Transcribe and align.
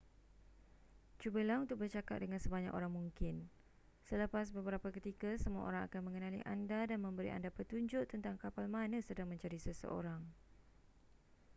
cubalah 1.21 1.57
untuk 1.65 1.77
bercakap 1.85 2.17
dengan 2.25 2.39
sebanyak 2.45 2.71
orang 2.77 2.89
mungkin 2.99 3.35
selepas 4.09 4.45
beberapa 4.57 4.87
ketika 4.97 5.29
semua 5.43 5.63
orang 5.69 5.83
akan 5.87 6.01
mengenali 6.09 6.41
anda 6.53 6.79
dan 6.89 6.99
memberi 7.05 7.29
anda 7.37 7.49
petunjuk 7.57 8.03
tentang 8.13 8.35
kapal 8.43 8.65
mana 8.75 8.97
sedang 9.07 9.27
mencari 9.31 9.59
seseorang 9.65 10.21